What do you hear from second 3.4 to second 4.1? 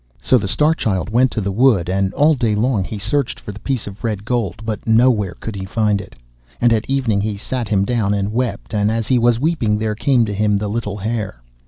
the piece of